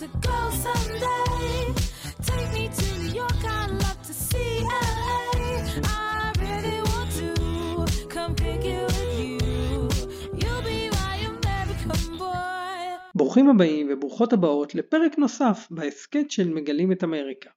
[0.00, 1.74] to go someday.
[2.28, 5.18] Take me to New York, I'd love to see LA.
[5.82, 7.28] I really want to
[8.14, 9.38] come pick you with you.
[10.40, 12.98] You'll be my American boy.
[13.14, 17.50] ברוכים הבאים וברוכות הבאות לפרק נוסף בהסכת של מגלים את אמריקה.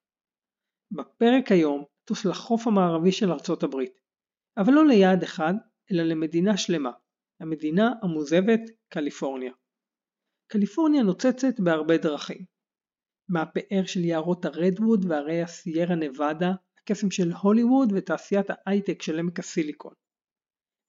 [0.91, 3.99] בפרק היום טוס לחוף המערבי של ארצות הברית,
[4.57, 5.53] אבל לא ליעד אחד,
[5.91, 6.91] אלא למדינה שלמה,
[7.39, 9.51] המדינה המוזבת קליפורניה.
[10.52, 12.45] קליפורניה נוצצת בהרבה דרכים.
[13.29, 19.93] מהפאר של יערות הרדווד והרי הסיירה נבדה, הקסם של הוליווד ותעשיית ההייטק של עמק הסיליקון.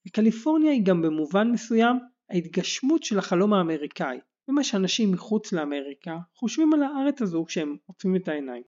[0.07, 1.95] וקליפורניה היא גם במובן מסוים
[2.29, 8.27] ההתגשמות של החלום האמריקאי, ומה שאנשים מחוץ לאמריקה חושבים על הארץ הזו כשהם עוצמים את
[8.27, 8.63] העיניים.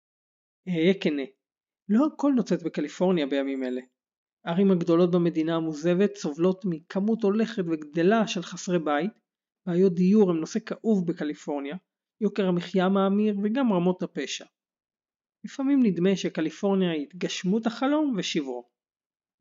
[0.68, 1.24] אהיה כנה,
[1.90, 3.82] לא הכל נוצץ בקליפורניה בימים אלה.
[4.46, 9.25] הערים הגדולות במדינה המוזבת סובלות מכמות הולכת וגדלה של חסרי בית,
[9.68, 11.76] בעיות דיור הם נושא כאוב בקליפורניה,
[12.22, 14.46] יוקר המחיה מאמיר וגם רמות הפשע.
[15.44, 18.70] לפעמים נדמה שקליפורניה היא התגשמות החלום ושברו.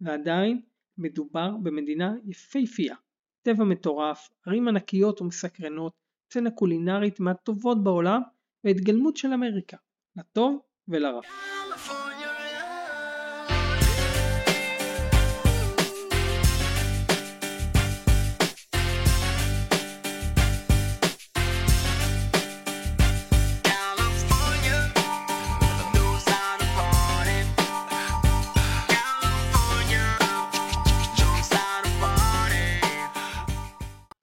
[0.01, 0.63] ועדיין
[0.99, 2.97] מדובר במדינה יפהפייה,
[3.43, 5.93] טבע מטורף, ערים ענקיות ומסקרנות,
[6.31, 8.21] סצנה קולינרית מהטובות בעולם
[8.65, 9.77] והתגלמות של אמריקה,
[10.17, 11.21] לטוב ולרע.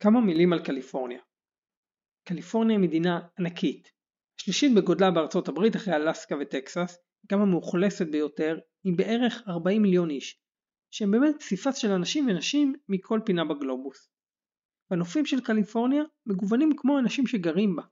[0.01, 1.19] כמה מילים על קליפורניה.
[2.27, 3.91] קליפורניה היא מדינה ענקית,
[4.39, 6.97] השלישית בגודלה בארצות הברית אחרי אלסקה וטקסס,
[7.31, 10.41] גם המאוכלסת ביותר, עם בערך 40 מיליון איש,
[10.91, 14.09] שהם באמת פסיפס של אנשים ונשים מכל פינה בגלובוס.
[14.91, 17.83] והנופים של קליפורניה מגוונים כמו האנשים שגרים בה,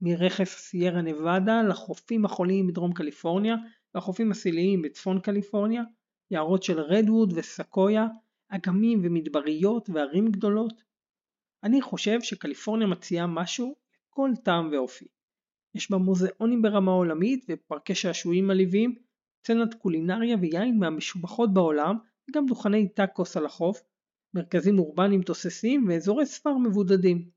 [0.00, 3.54] מרכס סיירה נבדה לחופים החוליים בדרום קליפורניה
[3.94, 5.82] והחופים הסיליים בצפון קליפורניה,
[6.30, 8.06] יערות של רדווד וסקויה,
[8.48, 10.93] אגמים ומדבריות וערים גדולות.
[11.64, 13.74] אני חושב שקליפורניה מציעה משהו
[14.08, 15.04] לכל טעם ואופי.
[15.74, 18.94] יש בה מוזיאונים ברמה עולמית ופארקי שעשועים מלהיבים,
[19.38, 21.96] סצנת קולינריה ויין מהמשובחות בעולם,
[22.30, 23.82] וגם דוכני טאקוס על החוף,
[24.34, 27.30] מרכזים אורבניים תוססים ואזורי ספר מבודדים.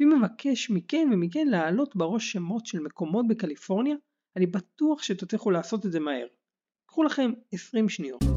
[0.00, 3.96] ואם מבקש מכם ומכן להעלות בראש שמות של מקומות בקליפורניה,
[4.36, 6.26] אני בטוח שתצליחו לעשות את זה מהר.
[6.88, 8.35] קחו לכם 20 שניות.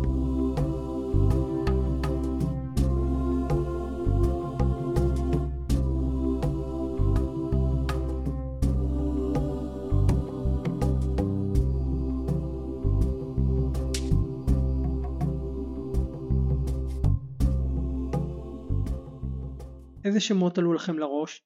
[20.09, 21.43] איזה שמות עלו לכם לראש?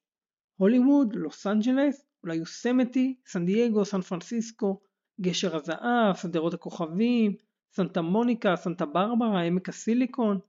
[0.56, 4.79] הוליווד, לוס אנג'לס, אולי יוסמתי, סן דייגו, סן פרנסיסקו,
[5.22, 7.35] גשר הזהב, שדרות הכוכבים,
[7.73, 10.40] סנטה מוניקה, סנטה ברברה, עמק הסיליקון.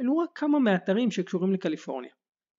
[0.00, 2.10] אלו רק כמה מהאתרים שקשורים לקליפורניה.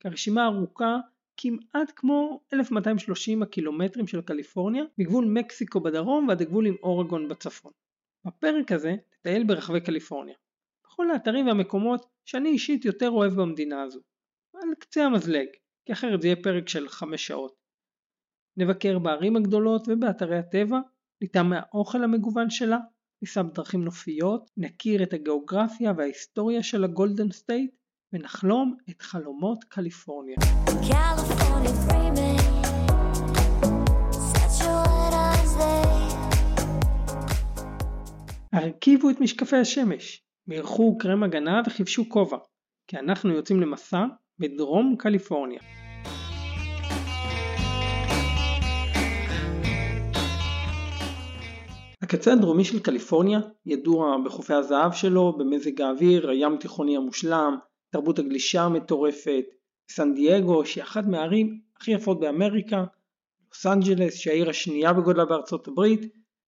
[0.04, 0.98] הרשימה ארוכה
[1.38, 7.72] כמעט כמו 1230 הקילומטרים של קליפורניה מגבול מקסיקו בדרום ועד הגבול עם אורגון בצפון.
[8.26, 10.36] בפרק הזה נטייל ברחבי קליפורניה.
[10.86, 14.00] בכל האתרים והמקומות שאני אישית יותר אוהב במדינה הזו.
[14.62, 15.48] על קצה המזלג,
[15.86, 17.56] כי אחרת זה יהיה פרק של 5 שעות.
[18.58, 20.80] נבקר בערים הגדולות ובאתרי הטבע,
[21.22, 22.78] ניתן מהאוכל המגוון שלה,
[23.22, 27.76] ניסע בדרכים נופיות, נכיר את הגיאוגרפיה וההיסטוריה של הגולדן סטייט,
[28.14, 30.36] ונחלום את חלומות קליפורניה.
[38.54, 42.38] הרכיבו את משקפי השמש, בירכו קרם הגנה וחיפשו כובע,
[42.88, 44.06] כי אנחנו יוצאים למסע
[44.40, 45.60] בדרום קליפורניה.
[52.02, 57.58] הקצה הדרומי של קליפורניה ידוע בחופי הזהב שלו, במזג האוויר, הים תיכוני המושלם,
[57.90, 59.46] תרבות הגלישה המטורפת,
[59.92, 62.84] סן דייגו שהיא אחת מהערים הכי יפות באמריקה,
[63.50, 66.02] לוס אנג'לס שהיא העיר השנייה בגודלה בארצות הברית,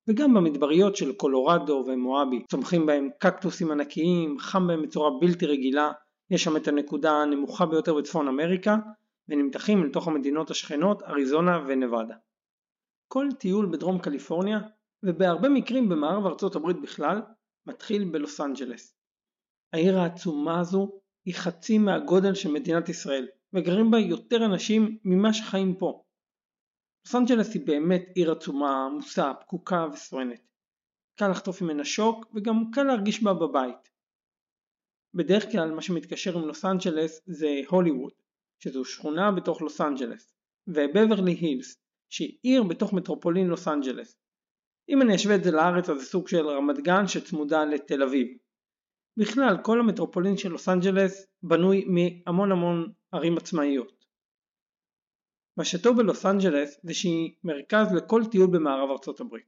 [0.08, 5.92] וגם במדבריות של קולורדו ומואבי, צומחים בהם קקטוסים ענקיים, חם בהם בצורה בלתי רגילה,
[6.30, 8.76] יש שם את הנקודה הנמוכה ביותר בצפון אמריקה,
[9.30, 12.16] ונמתחים לתוך המדינות השכנות אריזונה ונבדה.
[13.08, 14.60] כל טיול בדרום קליפורניה,
[15.04, 17.22] ובהרבה מקרים במערב ארצות הברית בכלל,
[17.66, 18.96] מתחיל בלוס אנג'לס.
[19.74, 20.92] העיר העצומה הזו
[21.26, 26.04] היא חצי מהגודל של מדינת ישראל, וגרים בה יותר אנשים ממה שחיים פה.
[27.06, 30.48] לוס אנג'לס היא באמת עיר עצומה, עמוסה, פקוקה וסואנת.
[31.20, 33.90] קל לחטוף ממנה שוק, וגם קל להרגיש בה בבית.
[35.18, 38.12] בדרך כלל מה שמתקשר עם לוס אנג'לס זה הוליווד,
[38.60, 40.34] שזו שכונה בתוך לוס אנג'לס,
[40.68, 41.76] ובברלי הילס,
[42.10, 44.16] שהיא עיר בתוך מטרופולין לוס אנג'לס.
[44.90, 48.28] אם אני אשווה את זה לארץ אז זה סוג של רמת גן שצמודה לתל אביב.
[49.18, 54.06] בכלל כל המטרופולין של לוס אנג'לס בנוי מהמון המון ערים עצמאיות.
[55.58, 59.46] מה שטוב בלוס אנג'לס זה שהיא מרכז לכל טיול במערב ארצות הברית.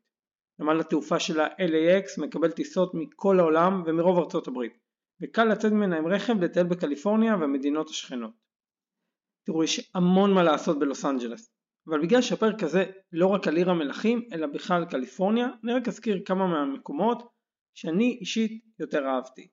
[0.60, 4.88] נמל התעופה שלה LAX מקבל טיסות מכל העולם ומרוב ארצות הברית,
[5.21, 8.33] וקל לצאת ממנה עם רכב לטייל בקליפורניה והמדינות השכנות.
[9.45, 11.51] תראו, יש המון מה לעשות בלוס אנג'לס,
[11.88, 16.21] אבל בגלל שהפרק הזה לא רק על עיר המלכים, אלא בכלל קליפורניה, אני רק אזכיר
[16.25, 17.24] כמה מהמקומות
[17.74, 19.48] שאני אישית יותר אהבתי.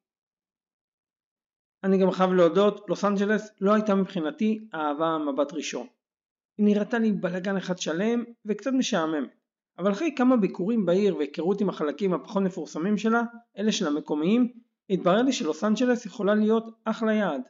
[1.85, 5.87] אני גם חייב להודות, לוס אנג'לס לא הייתה מבחינתי אהבה ממבט ראשון.
[6.59, 9.27] היא נראתה לי בלאגן אחד שלם וקצת משעמם.
[9.79, 13.23] אבל אחרי כמה ביקורים בעיר והיכרות עם החלקים הפחות מפורסמים שלה,
[13.59, 14.53] אלה של המקומיים,
[14.91, 17.43] התברר לי שלוס אנג'לס יכולה להיות אחלה יעד.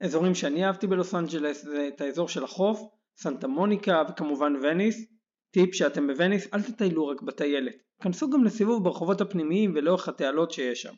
[0.00, 2.80] אזורים שאני אהבתי בלוס אנג'לס זה את האזור של החוף,
[3.16, 5.16] סנטה מוניקה וכמובן וניס.
[5.50, 10.82] טיפ שאתם בווניס אל תטיילו רק בטיילת, כנסו גם לסיבוב ברחובות הפנימיים ולאורך התעלות שיש
[10.82, 10.94] שם.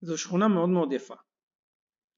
[0.00, 1.14] זו שכונה מאוד מאוד יפה.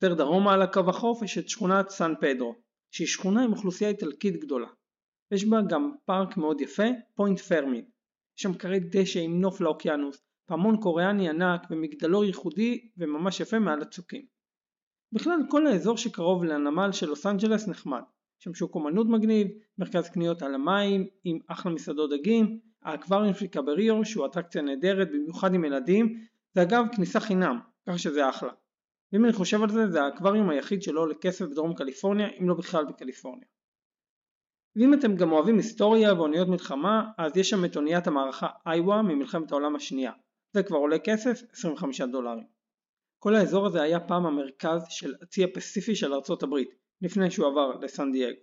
[0.02, 2.54] יותר דרומה על הקו החוף יש את שכונת סן פדרו,
[2.90, 4.68] שהיא שכונה עם אוכלוסייה איטלקית גדולה.
[5.30, 7.84] יש בה גם פארק מאוד יפה, פוינט פרמין.
[8.38, 13.82] יש שם כרי דשא עם נוף לאוקיינוס, פעמון קוריאני ענק ומגדלור ייחודי וממש יפה מעל
[13.82, 14.26] הצוקים.
[15.12, 18.02] בכלל כל האזור שקרוב לנמל של לוס אנג'לס נחמד.
[18.38, 19.48] שם שוק אומנות מגניב,
[19.78, 25.54] מרכז קניות על המים עם אחלה מסעדות דגים, האקווריום של קבריו שהוא אטרקציה נהדרת במיוחד
[25.54, 28.52] עם ילדים, זה אגב כניסה חינם, ככה שזה אחלה.
[29.12, 32.54] ואם אני חושב על זה, זה האקווריום היחיד שלא עולה כסף בדרום קליפורניה, אם לא
[32.54, 33.48] בכלל בקליפורניה.
[34.76, 39.52] ואם אתם גם אוהבים היסטוריה ואוניות מלחמה, אז יש שם את אוניית המערכה איווה ממלחמת
[39.52, 40.12] העולם השנייה.
[40.54, 42.46] זה כבר עולה כסף 25 דולרים.
[43.18, 46.68] כל האזור הזה היה פעם המרכז של הצי הפסיפי של ארצות הברית,
[47.02, 48.40] לפני שהוא עבר לסן דייגו.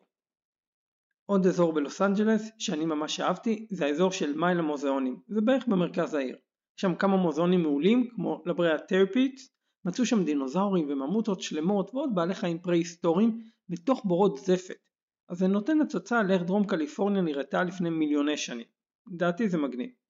[1.25, 6.13] עוד אזור בלוס אנג'לס שאני ממש אהבתי זה האזור של מייל המוזיאונים, זה בערך במרכז
[6.13, 6.35] העיר.
[6.77, 9.49] יש שם כמה מוזיאונים מעולים כמו לבריאה טרפיץ,
[9.85, 14.77] מצאו שם דינוזאורים וממוטות שלמות ועוד בעלי חיים פרה-היסטוריים בתוך בורות זפת.
[15.29, 18.67] אז זה נותן הצצה על איך דרום קליפורניה נראתה לפני מיליוני שנים.
[19.11, 20.00] לדעתי זה מגניב.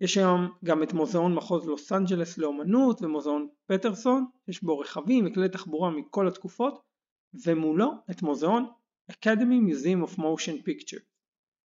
[0.00, 5.48] יש היום גם את מוזיאון מחוז לוס אנג'לס לאומנות ומוזיאון פטרסון, יש בו רכבים וכלי
[5.48, 6.82] תחבורה מכל התקופות,
[7.44, 8.66] ומולו את מוזיאון
[9.12, 11.02] Academy Museum of Motion Picture.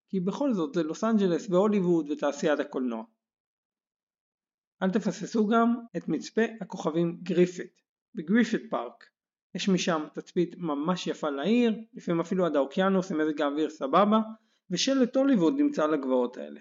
[0.09, 3.03] כי בכל זאת זה לוס אנג'לס והוליווד ותעשיית הקולנוע.
[4.83, 7.81] אל תפספסו גם את מצפה הכוכבים גריפית,
[8.15, 9.03] בגריפית פארק.
[9.56, 14.19] יש משם תצפית ממש יפה לעיר, לפעמים אפילו עד האוקיינוס אם מזג האוויר סבבה,
[14.69, 16.59] ושלט הוליווד נמצא על הגבעות האלה.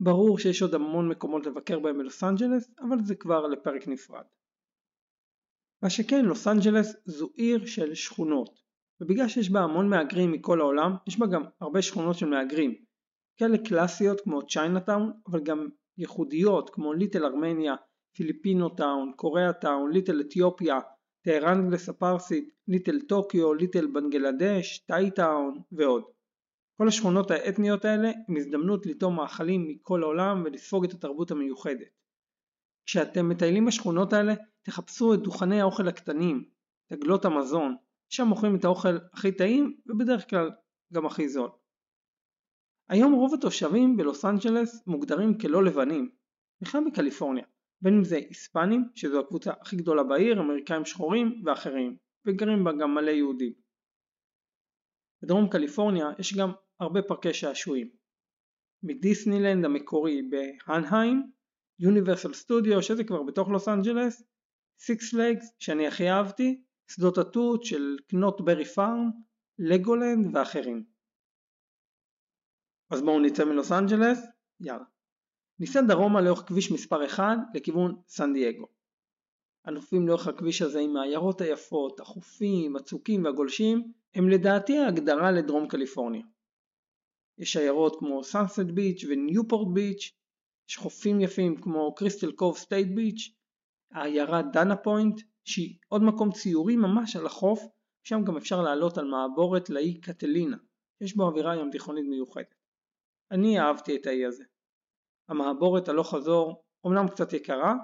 [0.00, 4.24] ברור שיש עוד המון מקומות לבקר בהם בלוס אנג'לס, אבל זה כבר לפרק נפרד.
[5.82, 8.50] מה שכן, לוס אנג'לס זו עיר של שכונות,
[9.00, 12.74] ובגלל שיש בה המון מהגרים מכל העולם, יש בה גם הרבה שכונות של מהגרים,
[13.36, 15.68] כאלה קלאסיות כמו צ'יינאטאון, אבל גם
[15.98, 17.74] ייחודיות כמו ליטל ארמניה,
[18.16, 20.78] פיליפינו טאון, קוריאה טאון, ליטל אתיופיה,
[21.24, 26.17] טהרנג'לס הפרסית, ליטל טוקיו, ליטל בנגלדש, טאי טאון ועוד.
[26.78, 31.88] כל השכונות האתניות האלה הם הזדמנות לטעום מאכלים מכל העולם ולספוג את התרבות המיוחדת.
[32.86, 36.44] כשאתם מטיילים בשכונות האלה תחפשו את דוכני האוכל הקטנים,
[36.86, 37.76] את עגלות המזון,
[38.08, 40.50] שם מוכרים את האוכל הכי טעים ובדרך כלל
[40.92, 41.50] גם הכי זול.
[42.88, 46.10] היום רוב התושבים בלוס אנג'לס מוגדרים כלא לבנים,
[46.60, 47.44] בכלל בקליפורניה,
[47.82, 52.94] בין אם זה היספנים, שזו הקבוצה הכי גדולה בעיר, אמריקאים שחורים ואחרים, וגרים בה גם
[52.94, 53.52] מלא יהודים.
[55.22, 57.90] בדרום קליפורניה יש גם הרבה פארקי שעשועים.
[58.82, 61.30] מדיסנילנד המקורי בהנהיים,
[61.78, 64.22] Universal Studio שזה כבר בתוך לוס אנג'לס,
[64.80, 69.10] Six Flags שאני הכי אהבתי, שדות התות של Knott's Berry Farm,
[69.58, 70.84] Legoland ואחרים.
[72.90, 74.18] אז בואו נצא מלוס אנג'לס,
[74.60, 74.84] יאללה.
[75.58, 78.66] ניסע דרומה לאורך כביש מספר 1 לכיוון סן דייגו.
[79.64, 86.22] הנופים לאורך הכביש הזה עם העיירות היפות, החופים, הצוקים והגולשים, הם לדעתי ההגדרה לדרום קליפורניה.
[87.38, 90.12] יש עיירות כמו סאנסט ביץ' וניופורט ביץ',
[90.68, 93.34] יש חופים יפים כמו Crystal Cove State Beach,
[93.92, 97.60] העיירה דנה פוינט, שהיא עוד מקום ציורי ממש על החוף,
[98.04, 100.56] שם גם אפשר לעלות על מעבורת לאי קטלינה,
[101.00, 102.54] יש בו אווירה ים תיכונית מיוחדת.
[103.30, 104.44] אני אהבתי את האי הזה.
[105.28, 107.74] המעבורת הלוך חזור אומנם קצת יקרה,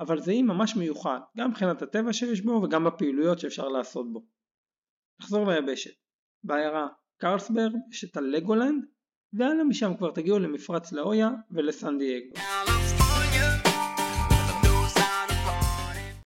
[0.00, 4.26] אבל זה אי ממש מיוחד, גם מבחינת הטבע שיש בו וגם בפעילויות שאפשר לעשות בו.
[5.20, 5.94] נחזור ליבשת.
[6.44, 6.86] בעיירה
[7.18, 8.84] קרלסבד יש את ה Legoland,
[9.32, 12.34] והלאה משם כבר תגיעו למפרץ לה הויה ולסן דייגו.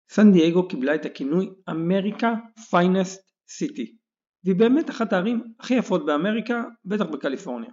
[0.10, 2.34] סן דייגו קיבלה את הכינוי America's
[2.70, 3.96] Finest City.
[4.44, 7.70] והיא באמת אחת הערים הכי יפות באמריקה, בטח בקליפורניה.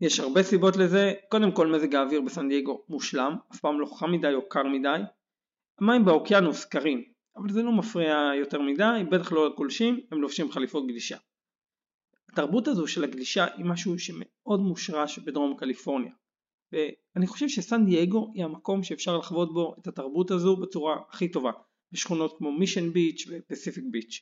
[0.00, 4.12] יש הרבה סיבות לזה, קודם כל מזג האוויר בסן דייגו מושלם, אף פעם לא חם
[4.12, 5.00] מדי או קר מדי.
[5.80, 7.04] המים באוקיינוס קרים,
[7.36, 11.16] אבל זה לא מפריע יותר מדי, בטח לא לגולשים, הם לובשים חליפות גלישה.
[12.34, 16.12] התרבות הזו של הגלישה היא משהו שמאוד מושרש בדרום קליפורניה.
[16.72, 21.50] ואני חושב שסן דייגו היא המקום שאפשר לחוות בו את התרבות הזו בצורה הכי טובה,
[21.92, 24.20] בשכונות כמו מישן ביץ' ופסיפיק ביץ'.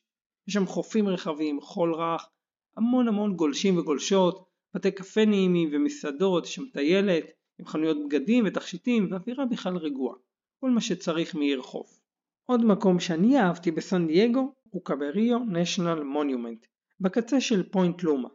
[0.48, 2.28] יש שם חופים רחבים, חול רך,
[2.76, 7.24] המון המון גולשים וגולשות, בתי קפה נעימים ומסעדות, יש שם טיילת,
[7.60, 10.16] עם חנויות בגדים ותכשיטים ואווירה בכלל רגועה.
[10.60, 11.98] כל מה שצריך מעיר חוף.
[12.44, 16.66] עוד מקום שאני אהבתי בסן דייגו הוא Cabrillo National Monument,
[17.02, 18.28] בקצה של פוינט לומה.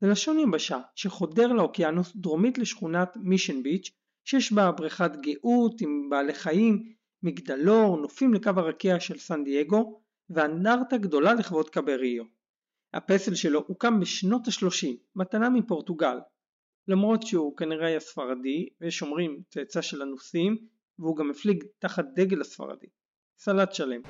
[0.00, 3.90] זה לשון יבשה שחודרת לאוקיינוס דרומית לשכונת מישן ביץ'
[4.24, 10.00] שיש בה בריכת גאות עם בעלי חיים, מגדלור, נופים לקו הרקיע של סן דייגו
[10.30, 12.24] ואנדרטה גדולה לכבוד קבריו.
[12.94, 16.18] הפסל שלו הוקם בשנות ה-30, מתנה מפורטוגל.
[16.88, 20.56] למרות שהוא כנראה היה ספרדי, ויש אומרים צאצא של אנוסים,
[20.98, 22.86] והוא גם הפליג תחת דגל הספרדי.
[23.38, 24.00] סלט שלם.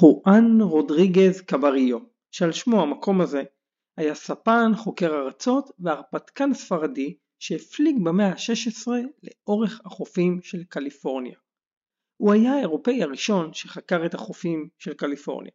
[0.00, 1.98] חואן רודריגז קבריו,
[2.30, 3.42] שעל שמו המקום הזה,
[3.96, 8.88] היה ספן, חוקר ארצות והרפתקן ספרדי שהפליג במאה ה-16
[9.22, 11.38] לאורך החופים של קליפורניה.
[12.16, 15.52] הוא היה האירופאי הראשון שחקר את החופים של קליפורניה.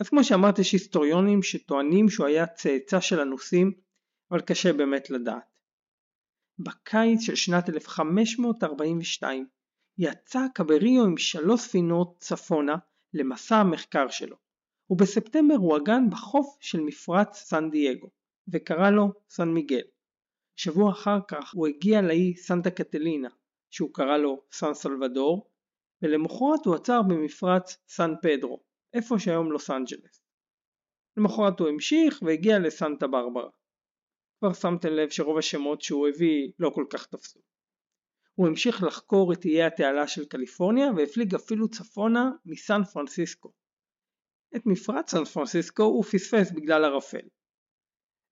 [0.00, 3.72] אז כמו שאמרתי יש היסטוריונים שטוענים שהוא היה צאצא של אנוסים,
[4.30, 5.58] אבל קשה באמת לדעת.
[6.58, 9.46] בקיץ של שנת 1542
[9.98, 12.76] יצא קבריו עם שלוש ספינות צפונה
[13.14, 14.36] למסע המחקר שלו,
[14.90, 18.10] ובספטמבר הוא עגן בחוף של מפרץ סן דייגו,
[18.52, 19.86] וקרא לו סן מיגל.
[20.56, 23.28] שבוע אחר כך הוא הגיע לאי סנטה קטלינה,
[23.70, 25.50] שהוא קרא לו סן סלבדור,
[26.02, 28.62] ולמחרת הוא עצר במפרץ סן פדרו,
[28.94, 30.22] איפה שהיום לוס אנג'לס.
[31.16, 33.50] למחרת הוא המשיך והגיע לסנטה ברברה.
[34.38, 37.40] כבר שמתם לב שרוב השמות שהוא הביא לא כל כך תפסו.
[38.38, 43.52] הוא המשיך לחקור את איי התעלה של קליפורניה והפליג אפילו צפונה מסן פרנסיסקו.
[44.56, 47.28] את מפרץ סן פרנסיסקו הוא פספס בגלל ערפל.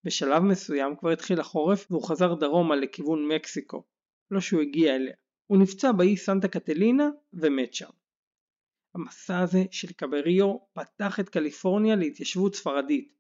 [0.05, 3.85] בשלב מסוים כבר התחיל החורף והוא חזר דרומה לכיוון מקסיקו,
[4.31, 5.15] לא שהוא הגיע אליה.
[5.47, 7.91] הוא נפצע באי סנטה קטלינה ומת שם.
[8.95, 13.13] המסע הזה של קבריו פתח את קליפורניה להתיישבות ספרדית.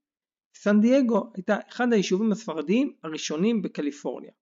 [0.54, 4.32] סן דייגו הייתה אחד היישובים הספרדיים הראשונים בקליפורניה.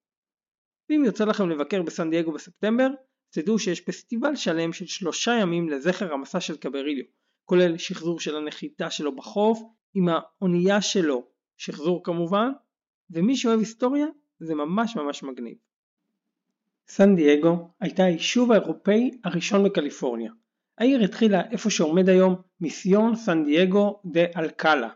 [0.91, 2.89] ואם יוצא לכם לבקר בסן דייגו בספטמבר,
[3.31, 7.05] תדעו שיש פסטיבל שלם של שלושה ימים לזכר המסע של קבריליו,
[7.45, 9.61] כולל שחזור של הנחיתה שלו בחוף,
[9.95, 11.27] עם האונייה שלו,
[11.57, 12.53] שחזור כמובן,
[13.11, 14.07] ומי שאוהב היסטוריה
[14.39, 15.57] זה ממש ממש מגניב.
[16.89, 20.33] סן דייגו הייתה היישוב האירופאי הראשון בקליפורניה.
[20.79, 24.89] העיר התחילה איפה שעומד היום מיסיון סן דייגו דה אלקאלה.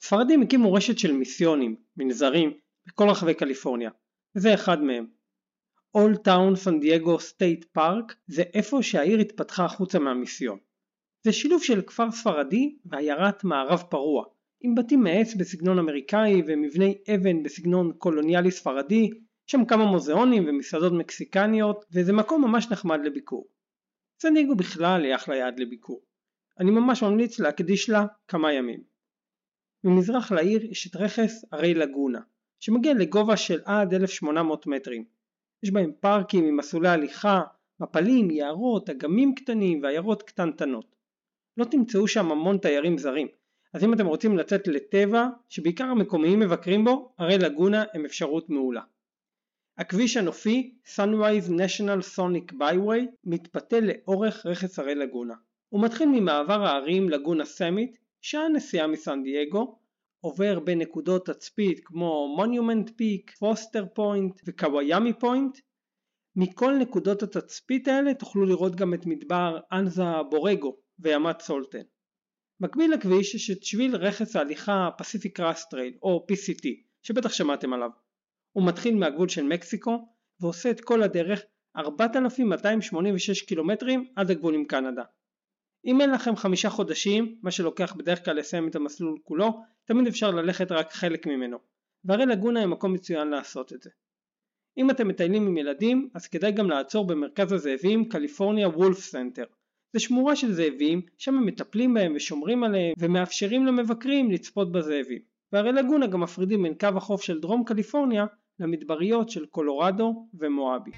[0.00, 2.52] ספרדים הקימו רשת של מיסיונים, מנזרים,
[2.86, 3.90] בכל רחבי קליפורניה,
[4.36, 5.15] וזה אחד מהם.
[5.94, 10.58] Old Town San Diego State Park זה איפה שהעיר התפתחה החוצה מהמיסיון.
[11.24, 14.24] זה שילוב של כפר ספרדי ועיירת מערב פרוע,
[14.60, 19.10] עם בתים מעץ בסגנון אמריקאי ומבני אבן בסגנון קולוניאלי ספרדי,
[19.46, 23.48] שם כמה מוזיאונים ומסעדות מקסיקניות, וזה מקום ממש נחמד לביקור.
[24.22, 26.02] סן דייגו בכלל היא אחלה יעד לביקור.
[26.60, 28.82] אני ממש ממליץ להקדיש לה כמה ימים.
[29.84, 32.20] ממזרח לעיר יש את רכס הרי לגונה,
[32.60, 35.15] שמגיע לגובה של עד 1800 מטרים.
[35.62, 37.42] יש בהם פארקים עם מסלולי הליכה,
[37.80, 40.96] מפלים, יערות, אגמים קטנים ועיירות קטנטנות.
[41.56, 43.28] לא תמצאו שם המון תיירים זרים,
[43.74, 48.82] אז אם אתם רוצים לצאת לטבע, שבעיקר המקומיים מבקרים בו, הרי לגונה הם אפשרות מעולה.
[49.78, 55.34] הכביש הנופי Sunrise National Scenic Byway מתפתל לאורך רכס הרי לגונה.
[55.68, 59.78] הוא מתחיל ממעבר ההרים לגונה סמית, שעה נסיעה מסן דייגו,
[60.26, 65.58] עובר בין נקודות תצפית כמו Monument Peak, Foster Point ו Kwaaymii Point.
[66.36, 71.82] מכל נקודות התצפית האלה תוכלו לראות גם את מדבר אנזה בורגו וימת סלטון.
[72.60, 76.68] מקביל לכביש יש את שביל רכס ההליכה Pacific Crest Trail או PCT
[77.02, 77.90] שבטח שמעתם עליו.
[78.52, 80.08] הוא מתחיל מהגבול של מקסיקו
[80.40, 81.40] ועושה את כל הדרך
[81.76, 85.02] 4,286 קילומטרים עד הגבול עם קנדה.
[85.86, 90.30] אם אין לכם חמישה חודשים, מה שלוקח בדרך כלל לסיים את המסלול כולו, תמיד אפשר
[90.30, 91.58] ללכת רק חלק ממנו,
[92.04, 93.90] והרי לגונה היא מקום מצוין לעשות את זה.
[94.78, 99.44] אם אתם מטיילים עם ילדים, אז כדאי גם לעצור במרכז הזאבים California Wolf Center.
[99.92, 105.20] זה שמורה של זאבים, שם הם מטפלים בהם ושומרים עליהם, ומאפשרים למבקרים לצפות בזאבים.
[105.52, 108.26] והרי לגונה גם מפרידים בין קו החוף של דרום קליפורניה
[108.60, 110.90] למדבריות של קולורדו ומואבי.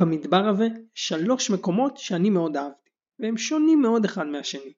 [0.00, 4.72] במדבר הזה שלוש מקומות שאני מאוד אהבתי, והם שונים מאוד אחד מהשני.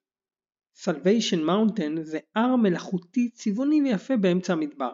[0.85, 4.93] Salvation Mountain זה הר מלאכותי צבעוני ויפה באמצע המדבר,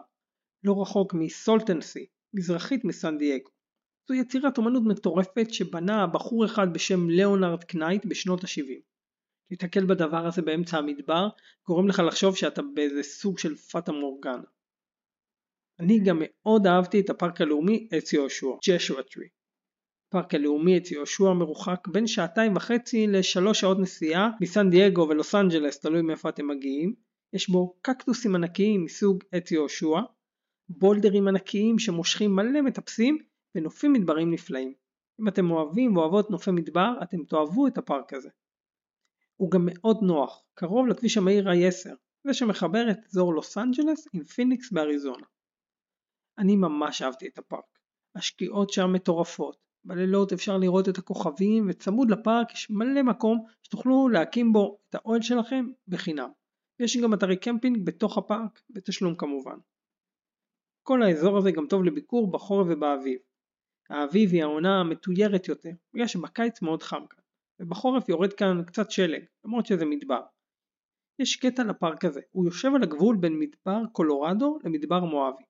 [0.65, 3.51] לא רחוק מ Salton Sea, מזרחית מסן דייגו.
[4.09, 8.81] זו יצירת אומנות מטורפת שבנה בחור אחד בשם ליאונרד קנייט בשנות ה-70.
[9.51, 11.29] להתקל בדבר הזה באמצע המדבר
[11.67, 14.43] גורם לך לחשוב שאתה באיזה סוג של פאטה מורגנה.
[15.81, 19.29] אני גם מאוד אהבתי את הפארק הלאומי עץ יהושע, Joshua Tree.
[20.13, 25.81] הפארק הלאומי עץ יהושע מרוחק בין שעתיים וחצי לשלוש שעות נסיעה מסן דייגו ולוס אנג'לס,
[25.81, 26.95] תלוי מאיפה אתם מגיעים.
[27.33, 30.01] יש בו קקטוסים ענקיים מסוג עץ יהושע,
[30.69, 33.19] בולדרים ענקיים שמושכים מלא מטפסים
[33.55, 34.75] ונופים מדבריים נפלאים.
[35.21, 38.29] אם אתם אוהבים ואוהבות נופי מדבר, אתם תאהבו את הפארק הזה.
[39.37, 41.91] הוא גם מאוד נוח, קרוב לכביש המהיר I-10,
[42.25, 45.27] זה שמחבר את אזור לוס אנג'לס עם פיניקס באריזונה.
[46.39, 47.79] אני ממש אהבתי את הפארק.
[48.17, 49.72] השקיעות שם מטורפות.
[49.85, 55.23] בלילות אפשר לראות את הכוכבים וצמוד לפארק יש מלא מקום שתוכלו להקים בו את האוהל
[55.23, 56.29] שלכם בחינם.
[56.81, 59.57] יש גם אתרי קמפינג בתוך הפארק, בתשלום כמובן.
[60.83, 63.19] כל האזור הזה גם טוב לביקור בחורף ובאביב.
[63.91, 67.25] האביב היא העונה המתוירת יותר, בגלל שבקיץ מאוד חם כאן,
[67.61, 70.21] ובחורף יורד כאן קצת שלג, למרות שזה מדבר.
[71.19, 75.45] יש קטע לפארק הזה, הוא יושב על הגבול בין מדבר קולורדו למדבר מואבי.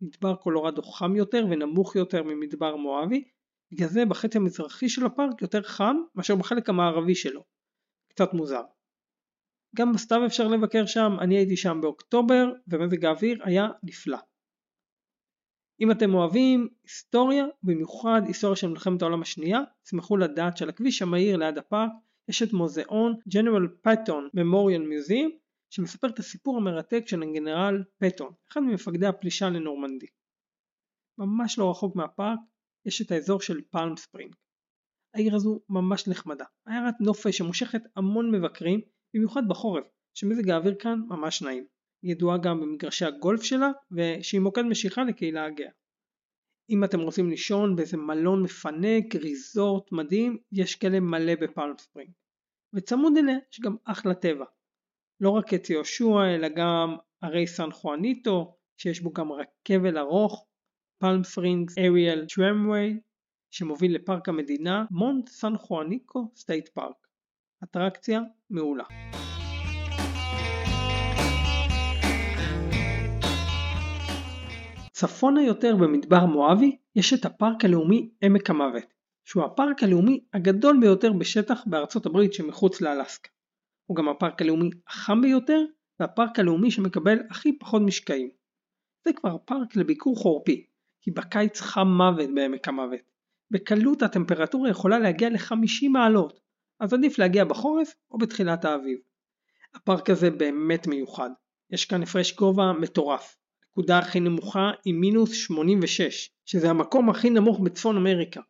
[0.00, 3.24] מדבר קולורדו חם יותר ונמוך יותר ממדבר מואבי,
[3.72, 7.44] בגלל זה בחצי המזרחי של הפארק יותר חם מאשר בחלק המערבי שלו.
[8.08, 8.62] קצת מוזר.
[9.76, 14.18] גם בסתיו אפשר לבקר שם, אני הייתי שם באוקטובר ומזג האוויר היה נפלא.
[15.80, 21.36] אם אתם אוהבים היסטוריה, במיוחד היסטוריה של מלחמת העולם השנייה, תשמחו לדעת שעל הכביש המהיר
[21.36, 21.90] ליד הפארק
[22.28, 25.30] יש את מוזיאון ג'נרל פטון ממוריאל מיוזיאם
[25.70, 30.06] שמספר את הסיפור המרתק של הגנרל פטון, אחד ממפקדי הפלישה לנורמנדי.
[31.18, 32.38] ממש לא רחוק מהפארק
[32.86, 34.34] יש את האזור של פלם ספרינג.
[35.14, 38.80] העיר הזו ממש נחמדה, עיירת נופש שמושכת המון מבקרים,
[39.14, 41.66] במיוחד בחורף, שמזג האוויר כאן ממש נעים.
[42.02, 45.70] היא ידועה גם במגרשי הגולף שלה, ושהיא מוקד משיכה לקהילה הגאה.
[46.70, 52.10] אם אתם רוצים לישון באיזה מלון מפנק, ריזורט מדהים, יש כאלה מלא בפלם ספרינג.
[52.74, 54.44] וצמוד אליה יש גם אחלה טבע.
[55.20, 60.46] לא רק את יהושע, אלא גם הרי סן חואניטו, שיש בו גם רכבל ארוך,
[61.02, 63.00] Palm Springs Aerial Tramway,
[63.50, 67.06] שמוביל לפארק המדינה Mount San Jacinto State Park.
[67.64, 68.84] אטרקציה מעולה.
[74.92, 81.12] צפונה יותר במדבר מואבי יש את הפארק הלאומי עמק המוות, שהוא הפארק הלאומי הגדול ביותר
[81.12, 83.30] בשטח בארצות הברית שמחוץ לאלסקה.
[83.86, 85.64] הוא גם הפארק הלאומי החם ביותר
[86.00, 88.30] והפארק הלאומי שמקבל הכי פחות משקעים.
[89.04, 90.71] זה כבר פארק לביקור חורפי,
[91.02, 93.00] כי בקיץ חם מוות בעמק המוות.
[93.50, 96.40] בקלות הטמפרטורה יכולה להגיע ל-50 מעלות,
[96.80, 98.98] אז עדיף להגיע בחורף או בתחילת האביב.
[99.74, 101.30] הפארק הזה באמת מיוחד,
[101.70, 103.36] יש כאן הפרש גובה מטורף.
[103.66, 108.40] הנקודה הכי נמוכה היא מינוס 86, שזה המקום הכי נמוך בצפון אמריקה,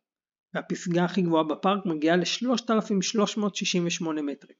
[0.53, 4.57] והפסגה הכי גבוהה בפארק מגיעה ל-3368 מטרים.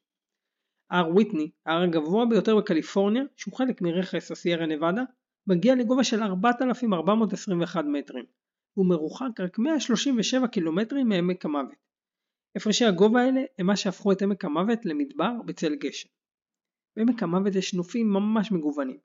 [0.90, 5.04] הר ויטני, ההר הגבוה ביותר בקליפורניה, שהוא חלק מרכס הסיירה נבדה,
[5.48, 8.26] מגיע לגובה של 4,421 מטרים,
[8.76, 11.84] והוא מרוחק רק 137 קילומטרים מעמק המוות.
[12.56, 16.10] הפרשי הגובה האלה הם מה שהפכו את עמק המוות למדבר בצל גשם.
[16.96, 18.98] בעמק המוות יש נופים ממש מגוונים.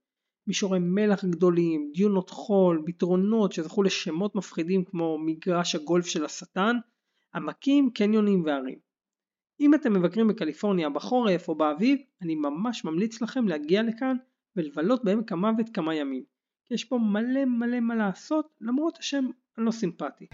[0.47, 6.77] מישורי מלח גדולים, דיונות חול, ביטרונות שזכו לשמות מפחידים כמו מגרש הגולף של השטן,
[7.35, 8.79] עמקים, קניונים והרים.
[9.61, 14.17] אם אתם מבקרים בקליפורניה בחורף או באביב, אני ממש ממליץ לכם להגיע לכאן
[14.59, 16.25] ולבלות בעמק המוות כמה ימים.
[16.71, 19.25] יש פה מלא מלא מה לעשות למרות השם
[19.59, 20.27] הלא סימפטי.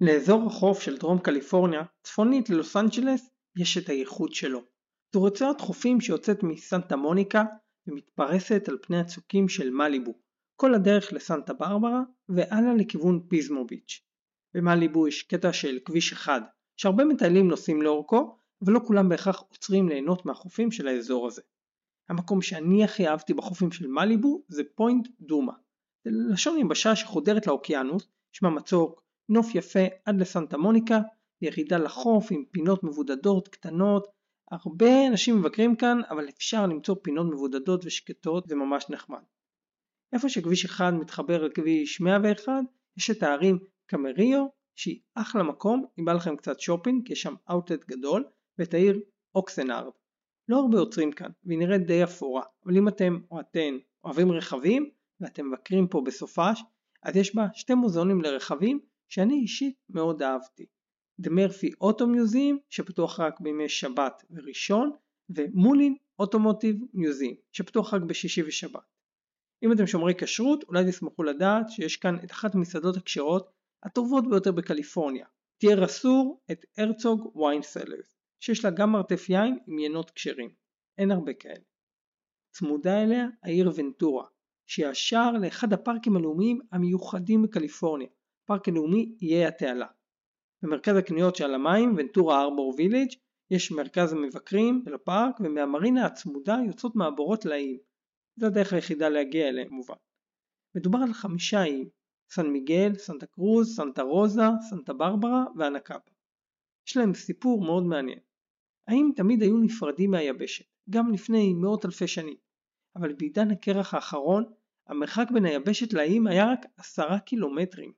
[0.00, 4.62] לאזור החוף של דרום קליפורניה, צפונית ללוס אנג'לס, יש את הייחוד שלו.
[5.14, 7.44] זו רצועת חופים שיוצאת מסנטה מוניקה
[7.86, 10.14] ומתפרסת על פני הצוקים של מליבו,
[10.56, 14.00] כל הדרך לסנטה ברברה והלאה לכיוון פיזמו ביץ'.
[14.54, 16.40] במליבו יש קטע של כביש אחד,
[16.76, 21.42] שהרבה מטיילים נוסעים לאורכו, אבל לא כולם בהכרח עוצרים ליהנות מהחופים של האזור הזה.
[22.08, 25.52] המקום שאני הכי אהבתי בחופים של מליבו זה פוינט דומה.
[26.04, 31.00] זה לשון יבשה שחודרת לאוקיינוס, שמה מצוק, נוף יפה עד לסנטה מוניקה,
[31.42, 34.06] ירידה לחוף עם פינות מבודדות קטנות.
[34.50, 39.22] הרבה אנשים מבקרים כאן, אבל אפשר למצוא פינות מבודדות ושקטות, זה ממש נחמד.
[40.12, 42.52] איפה שכביש 1 מתחבר לכביש 101,
[42.96, 47.34] יש את הערים קמריו, שהיא אחלה מקום, אם בא לכם קצת שופינג, כי יש שם
[47.50, 48.24] אאוטלט גדול,
[48.58, 49.00] ואת העיר
[49.34, 49.92] אוקסנארד.
[50.48, 54.90] לא הרבה עוצרים כאן, והיא נראית די אפורה, אבל אם אתם או אתן אוהבים רכבים,
[55.20, 56.62] ואתם מבקרים פה בסופש,
[57.02, 60.66] אז יש בה שתי מוזיאונים לרכבים שאני אישית מאוד אהבתי.
[61.22, 64.90] The Murphy Auto Museum שפתוח רק בימי שבת וראשון
[65.30, 68.80] ו Mullin Automotive Museum שפתוח רק בשישי ושבת.
[69.62, 73.50] אם אתם שומרי כשרות אולי תשמחו לדעת שיש כאן את אחת המסעדות הכשרות
[73.86, 75.26] הטובות ביותר בקליפורניה.
[75.58, 80.50] Tierra Sur at Herzog Wine Cellars שיש לה גם מרתף יין עם יינות כשרים.
[80.98, 81.64] אין הרבה כאלה.
[82.52, 84.26] צמודה אליה העיר ונטורה
[84.66, 88.08] שהיא השער לאחד הפארקים הלאומיים המיוחדים בקליפורניה,
[88.46, 89.86] פארק הלאומי איי התעלה.
[90.62, 93.08] במרכז הקניות שעל המים, ונטורה ארבור וילג',
[93.50, 97.78] יש מרכז המבקרים של הפארק ומהמרינה הצמודה יוצאות מעבורות לאיים.
[98.36, 99.94] זו הדרך היחידה להגיע אליהם מובן.
[100.76, 101.88] מדובר על חמישה איים,
[102.30, 106.10] סן מיגל, סנטה קרוז, סנטה רוזה, סנטה ברברה ואנקאפה.
[106.88, 108.18] יש להם סיפור מאוד מעניין.
[108.88, 112.36] האיים תמיד היו נפרדים מהיבשת, גם לפני מאות אלפי שנים,
[112.96, 114.44] אבל בעידן הקרח האחרון,
[114.88, 117.92] המרחק בין היבשת לאיים היה רק עשרה קילומטרים.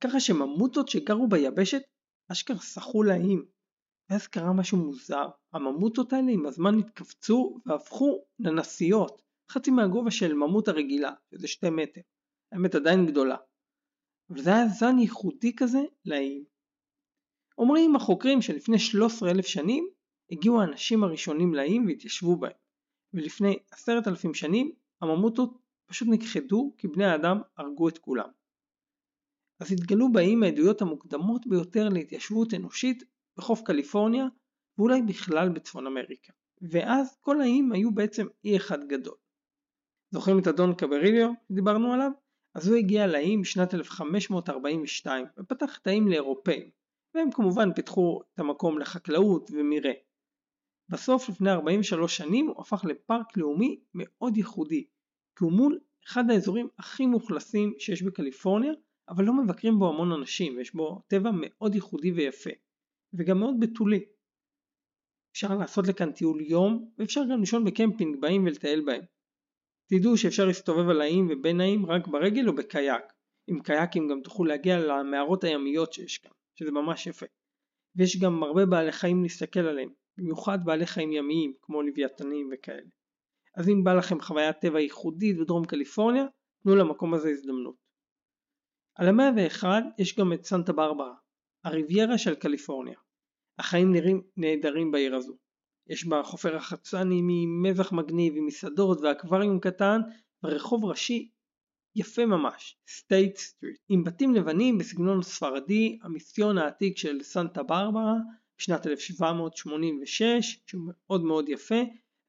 [0.00, 1.82] ככה שממוטות שגרו ביבשת
[2.32, 3.44] אשכרה סחו לאיים.
[4.10, 10.68] ואז קרה משהו מוזר, הממוטות האלה עם הזמן התכווצו והפכו לנשיות, חצי מהגובה של ממוט
[10.68, 12.00] הרגילה, שזה שתי מטר.
[12.52, 13.36] האמת עדיין גדולה.
[14.30, 16.44] אבל זה היה זן ייחודי כזה לאיים.
[17.58, 19.88] אומרים החוקרים שלפני 13 אלף שנים
[20.30, 22.52] הגיעו האנשים הראשונים לאיים והתיישבו בהם,
[23.14, 28.28] ולפני עשרת אלפים שנים הממוטות פשוט נכחדו כי בני האדם הרגו את כולם.
[29.60, 33.02] אז התגלו באיים העדויות המוקדמות ביותר להתיישבות אנושית
[33.36, 34.26] בחוף קליפורניה
[34.78, 36.32] ואולי בכלל בצפון אמריקה.
[36.62, 39.16] ואז כל האיים היו בעצם אי אחד גדול.
[40.10, 42.10] זוכרים את אדון קבריליו שדיברנו עליו?
[42.54, 46.70] אז הוא הגיע לאיים בשנת 1542 ופתח את האיים לאירופאים
[47.14, 49.92] והם כמובן פיתחו את המקום לחקלאות ומרעה.
[50.88, 54.84] בסוף לפני 43 שנים הוא הפך לפארק לאומי מאוד ייחודי
[55.36, 58.72] כי הוא מול אחד האזורים הכי מאוכלסים שיש בקליפורניה
[59.08, 62.50] אבל לא מבקרים בו המון אנשים ויש בו טבע מאוד ייחודי ויפה
[63.12, 64.04] וגם מאוד בתולי.
[65.32, 69.02] אפשר לעשות לכאן טיול יום ואפשר גם לישון בקמפינג באים ולטייל בהם.
[69.90, 73.02] תדעו שאפשר להסתובב על האיים ובין האיים רק ברגל או בקייק.
[73.48, 77.26] עם קייקים גם תוכלו להגיע למערות הימיות שיש כאן, שזה ממש יפה.
[77.96, 82.88] ויש גם הרבה בעלי חיים להסתכל עליהם, במיוחד בעלי חיים ימיים כמו לוויתנים וכאלה.
[83.56, 86.24] אז אם בא לכם חוויית טבע ייחודית בדרום קליפורניה,
[86.62, 87.76] תנו למקום הזה הזדמנות.
[88.94, 91.14] על המאה ואחד יש גם את סנטה ברברה,
[91.64, 92.98] הריביירה של קליפורניה.
[93.58, 95.36] החיים נראים נהדרים בעיר הזו.
[95.88, 100.00] יש בה חופי רחצה נעימים, מזח מגניב עם מסעדות ואקווריום קטן
[100.42, 101.30] ורחוב ראשי
[101.96, 108.14] יפה ממש, State Street, עם בתים לבנים בסגנון ספרדי, המיסיון העתיק של סנטה ברברה
[108.58, 111.80] משנת 1786, שהוא מאוד מאוד יפה,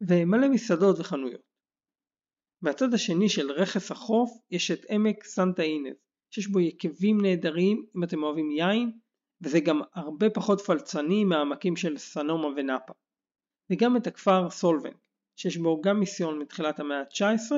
[0.02, 1.41] ומלא מסעדות וחנויות.
[2.62, 5.95] מהצד השני של רכס החוף יש את עמק סנטה אינז,
[6.32, 8.91] שיש בו יקבים נהדרים אם אתם אוהבים יין,
[9.41, 12.93] וזה גם הרבה פחות פלצני מהעמקים של סנומה ונאפה.
[13.71, 14.93] וגם את הכפר סולבנג,
[15.36, 17.51] שיש בו גם מיסיון מתחילת המאה ה-19,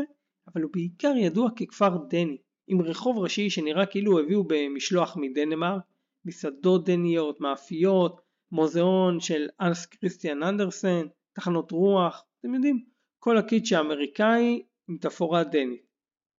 [0.53, 5.83] אבל הוא בעיקר ידוע ככפר דני, עם רחוב ראשי שנראה כאילו הביאו במשלוח מדנמרק,
[6.25, 8.21] מסעדות דניות, מאפיות,
[8.51, 12.85] מוזיאון של אנס כריסטיאן אנדרסן, תחנות רוח, אתם יודעים,
[13.19, 15.91] כל הקיץ' האמריקאי עם תפאורה דנית.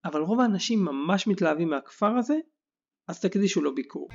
[0.04, 2.36] אבל רוב האנשים ממש מתלהבים מהכפר הזה,
[3.08, 4.08] אז תקדישו לו ביקור.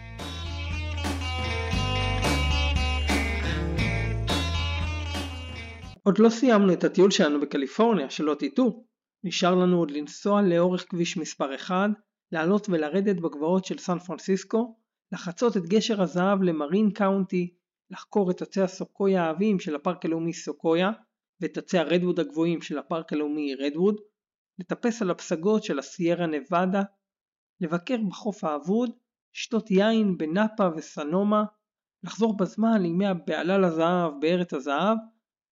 [6.08, 8.86] עוד לא סיימנו את הטיול שלנו בקליפורניה, שלא תטעו.
[9.24, 11.90] נשאר לנו עוד לנסוע לאורך כביש מספר 1,
[12.32, 14.78] לעלות ולרדת בגבעות של סן פרנסיסקו,
[15.12, 17.56] לחצות את גשר הזהב למרין קאונטי,
[17.92, 20.92] לחקור את עצי הסוקויה העבים של הפארק הלאומי סוקויה,
[21.42, 23.96] ואת עצי הרדווד הגבוהים של הפארק הלאומי רדווד,
[24.60, 26.82] לטפס על הפסגות של הסיירה נבדה,
[27.62, 28.90] לבקר בחוף האבוד,
[29.36, 31.44] לשתות יין בנאפה וסנומה,
[32.04, 34.98] לחזור בזמן לימי הבעלה לזהב בארץ הזהב,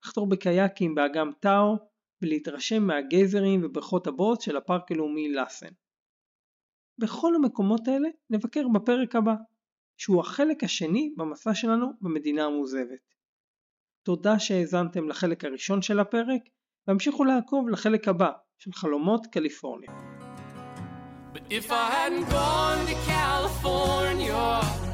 [0.06, 1.78] לחתור בקייקים באגם טאו
[2.22, 5.72] ולהתרשם מהגייזרים ובריכות הבוץ של הפארק הלאומי לאסן.
[6.98, 9.34] בכל המקומות האלה נבקר בפרק הבא,
[9.98, 13.14] שהוא החלק השני במסע שלנו במדינה המעוזבת.
[14.04, 16.42] תודה שהאזנתם לחלק הראשון של הפרק,
[16.88, 19.92] והמשיכו לעקוב לחלק הבא של חלומות קליפורניה.
[21.34, 24.85] But if I hadn't gone to California,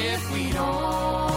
[0.00, 1.29] if we don't